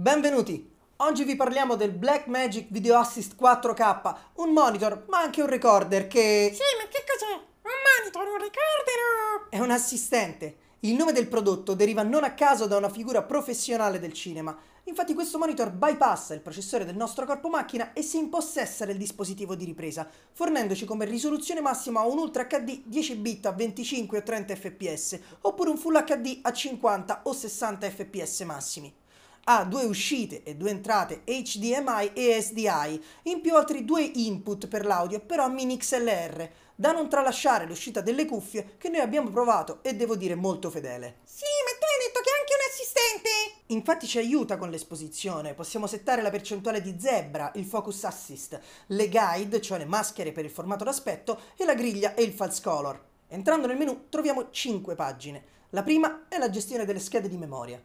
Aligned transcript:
Benvenuti! 0.00 0.66
Oggi 0.96 1.24
vi 1.24 1.36
parliamo 1.36 1.74
del 1.74 1.92
Blackmagic 1.92 2.68
Video 2.70 2.96
Assist 2.96 3.34
4K, 3.38 4.14
un 4.36 4.50
monitor 4.50 5.04
ma 5.10 5.18
anche 5.18 5.42
un 5.42 5.46
recorder 5.46 6.06
che... 6.06 6.50
Sì, 6.54 6.62
ma 6.78 6.88
che 6.88 7.04
cos'è? 7.06 7.34
Un 7.34 7.70
monitor, 7.98 8.22
un 8.26 8.38
recorder 8.38 9.48
È 9.50 9.58
un 9.58 9.70
assistente. 9.70 10.56
Il 10.80 10.94
nome 10.94 11.12
del 11.12 11.28
prodotto 11.28 11.74
deriva 11.74 12.02
non 12.02 12.24
a 12.24 12.32
caso 12.32 12.66
da 12.66 12.78
una 12.78 12.88
figura 12.88 13.22
professionale 13.24 13.98
del 13.98 14.14
cinema. 14.14 14.56
Infatti 14.84 15.12
questo 15.12 15.36
monitor 15.36 15.70
bypassa 15.70 16.32
il 16.32 16.40
processore 16.40 16.86
del 16.86 16.96
nostro 16.96 17.26
corpo 17.26 17.50
macchina 17.50 17.92
e 17.92 18.00
si 18.00 18.16
impossessa 18.16 18.86
del 18.86 18.96
dispositivo 18.96 19.54
di 19.54 19.66
ripresa, 19.66 20.08
fornendoci 20.32 20.86
come 20.86 21.04
risoluzione 21.04 21.60
massima 21.60 22.00
un 22.00 22.16
Ultra 22.16 22.44
HD 22.44 22.84
10 22.86 23.16
bit 23.16 23.44
a 23.44 23.52
25 23.52 24.16
o 24.16 24.22
30 24.22 24.56
fps, 24.56 25.18
oppure 25.42 25.68
un 25.68 25.76
Full 25.76 26.02
HD 26.02 26.38
a 26.40 26.50
50 26.50 27.20
o 27.24 27.34
60 27.34 27.90
fps 27.90 28.40
massimi 28.40 28.99
ha 29.44 29.64
due 29.64 29.84
uscite 29.84 30.42
e 30.42 30.56
due 30.56 30.70
entrate 30.70 31.22
HDMI 31.24 32.12
e 32.14 32.40
SDI, 32.40 33.04
in 33.24 33.40
più 33.40 33.56
altri 33.56 33.84
due 33.84 34.02
input 34.02 34.68
per 34.68 34.84
l'audio, 34.84 35.20
però 35.20 35.48
mini 35.48 35.76
XLR, 35.76 36.50
da 36.74 36.92
non 36.92 37.08
tralasciare 37.08 37.66
l'uscita 37.66 38.00
delle 38.00 38.24
cuffie 38.24 38.76
che 38.78 38.88
noi 38.88 39.00
abbiamo 39.00 39.28
provato 39.28 39.80
e 39.82 39.94
devo 39.94 40.16
dire 40.16 40.34
molto 40.34 40.70
fedele. 40.70 41.18
Sì, 41.24 41.44
ma 41.64 41.78
tu 41.78 41.84
hai 41.84 42.06
detto 42.06 42.20
che 42.20 42.30
anche 42.38 42.54
un 42.54 42.70
assistente! 42.70 43.64
Infatti 43.66 44.06
ci 44.06 44.18
aiuta 44.18 44.56
con 44.56 44.70
l'esposizione, 44.70 45.54
possiamo 45.54 45.86
settare 45.86 46.22
la 46.22 46.30
percentuale 46.30 46.80
di 46.80 46.96
zebra, 46.98 47.52
il 47.56 47.66
focus 47.66 48.04
assist, 48.04 48.58
le 48.86 49.08
guide, 49.08 49.60
cioè 49.60 49.78
le 49.78 49.84
maschere 49.84 50.32
per 50.32 50.44
il 50.44 50.50
formato 50.50 50.84
d'aspetto, 50.84 51.38
e 51.56 51.64
la 51.64 51.74
griglia 51.74 52.14
e 52.14 52.22
il 52.22 52.32
false 52.32 52.62
color. 52.62 53.08
Entrando 53.28 53.66
nel 53.66 53.76
menu 53.76 54.06
troviamo 54.08 54.50
5 54.50 54.94
pagine. 54.94 55.44
La 55.70 55.82
prima 55.82 56.26
è 56.28 56.38
la 56.38 56.50
gestione 56.50 56.84
delle 56.84 56.98
schede 56.98 57.28
di 57.28 57.36
memoria. 57.36 57.80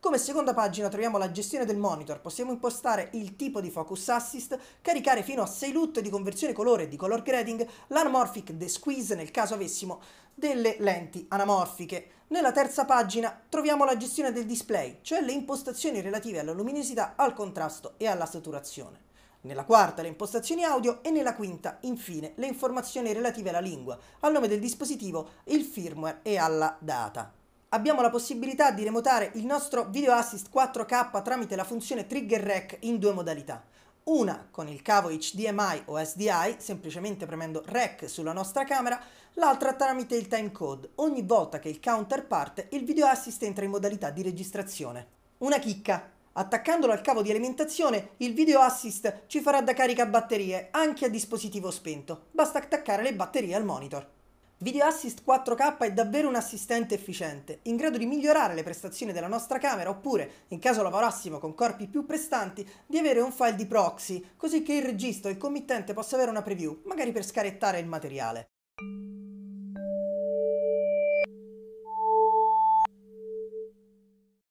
Come 0.00 0.16
seconda 0.16 0.54
pagina 0.54 0.88
troviamo 0.88 1.18
la 1.18 1.30
gestione 1.30 1.66
del 1.66 1.76
monitor, 1.76 2.22
possiamo 2.22 2.52
impostare 2.52 3.10
il 3.12 3.36
tipo 3.36 3.60
di 3.60 3.68
focus 3.68 4.08
assist, 4.08 4.58
caricare 4.80 5.22
fino 5.22 5.42
a 5.42 5.46
6 5.46 5.72
LUT 5.72 6.00
di 6.00 6.08
conversione 6.08 6.54
colore 6.54 6.84
e 6.84 6.88
di 6.88 6.96
color 6.96 7.20
grading, 7.20 7.68
l'anamorphic 7.88 8.52
desqueeze 8.52 9.14
nel 9.14 9.30
caso 9.30 9.52
avessimo 9.52 10.00
delle 10.34 10.76
lenti 10.78 11.26
anamorfiche. 11.28 12.12
Nella 12.28 12.50
terza 12.50 12.86
pagina 12.86 13.42
troviamo 13.46 13.84
la 13.84 13.98
gestione 13.98 14.32
del 14.32 14.46
display, 14.46 15.00
cioè 15.02 15.20
le 15.20 15.32
impostazioni 15.32 16.00
relative 16.00 16.38
alla 16.38 16.52
luminosità, 16.52 17.12
al 17.14 17.34
contrasto 17.34 17.92
e 17.98 18.06
alla 18.06 18.24
saturazione. 18.24 19.00
Nella 19.42 19.64
quarta 19.64 20.00
le 20.00 20.08
impostazioni 20.08 20.64
audio 20.64 21.02
e 21.02 21.10
nella 21.10 21.34
quinta, 21.34 21.76
infine, 21.82 22.32
le 22.36 22.46
informazioni 22.46 23.12
relative 23.12 23.50
alla 23.50 23.60
lingua, 23.60 23.98
al 24.20 24.32
nome 24.32 24.48
del 24.48 24.60
dispositivo, 24.60 25.28
il 25.44 25.62
firmware 25.62 26.20
e 26.22 26.38
alla 26.38 26.74
data 26.80 27.34
abbiamo 27.72 28.00
la 28.00 28.10
possibilità 28.10 28.72
di 28.72 28.82
remotare 28.82 29.30
il 29.34 29.44
nostro 29.44 29.84
Video 29.90 30.12
Assist 30.12 30.48
4K 30.52 31.22
tramite 31.22 31.54
la 31.54 31.64
funzione 31.64 32.06
Trigger 32.06 32.40
Rec 32.40 32.78
in 32.80 32.98
due 32.98 33.12
modalità. 33.12 33.62
Una 34.04 34.48
con 34.50 34.66
il 34.66 34.82
cavo 34.82 35.10
HDMI 35.10 35.82
o 35.86 36.02
SDI, 36.02 36.56
semplicemente 36.58 37.26
premendo 37.26 37.62
Rec 37.66 38.08
sulla 38.08 38.32
nostra 38.32 38.64
camera, 38.64 39.00
l'altra 39.34 39.74
tramite 39.74 40.16
il 40.16 40.26
timecode. 40.26 40.90
Ogni 40.96 41.22
volta 41.22 41.60
che 41.60 41.68
il 41.68 41.78
counter 41.78 42.26
parte, 42.26 42.66
il 42.72 42.84
Video 42.84 43.06
Assist 43.06 43.42
entra 43.44 43.64
in 43.64 43.70
modalità 43.70 44.10
di 44.10 44.22
registrazione. 44.22 45.06
Una 45.38 45.58
chicca! 45.58 46.10
Attaccandolo 46.32 46.92
al 46.92 47.02
cavo 47.02 47.22
di 47.22 47.30
alimentazione, 47.30 48.10
il 48.18 48.34
Video 48.34 48.60
Assist 48.60 49.24
ci 49.26 49.40
farà 49.40 49.62
da 49.62 49.74
carica 49.74 50.06
batterie 50.06 50.68
anche 50.72 51.04
a 51.04 51.08
dispositivo 51.08 51.70
spento. 51.70 52.26
Basta 52.32 52.58
attaccare 52.58 53.02
le 53.02 53.14
batterie 53.14 53.54
al 53.54 53.64
monitor. 53.64 54.18
Video 54.62 54.84
Assist 54.84 55.22
4K 55.26 55.78
è 55.78 55.92
davvero 55.94 56.28
un 56.28 56.34
assistente 56.34 56.94
efficiente, 56.94 57.60
in 57.62 57.76
grado 57.76 57.96
di 57.96 58.04
migliorare 58.04 58.52
le 58.52 58.62
prestazioni 58.62 59.10
della 59.10 59.26
nostra 59.26 59.56
camera 59.56 59.88
oppure, 59.88 60.44
in 60.48 60.58
caso 60.58 60.82
lavorassimo 60.82 61.38
con 61.38 61.54
corpi 61.54 61.86
più 61.86 62.04
prestanti, 62.04 62.68
di 62.86 62.98
avere 62.98 63.22
un 63.22 63.32
file 63.32 63.54
di 63.54 63.64
proxy, 63.64 64.22
così 64.36 64.62
che 64.62 64.74
il 64.74 64.82
regista 64.82 65.28
o 65.28 65.30
il 65.30 65.38
committente 65.38 65.94
possa 65.94 66.16
avere 66.16 66.30
una 66.30 66.42
preview, 66.42 66.82
magari 66.84 67.10
per 67.10 67.24
scarettare 67.24 67.78
il 67.78 67.86
materiale. 67.86 68.48